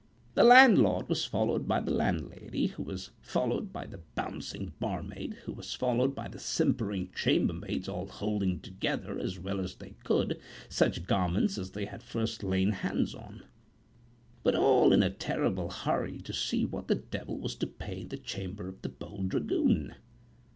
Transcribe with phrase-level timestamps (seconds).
[0.33, 5.35] The landlord was followed by the landlady, who was followed by the bouncing bar maid,
[5.43, 10.39] who was followed by the simpering chambermaids all holding together, as well as they could,
[10.69, 13.43] such garments as they had first lain hands on;
[14.41, 18.07] but all in a terrible hurry to see what the devil was to pay in
[18.07, 19.93] the chamber of the bold dragoon.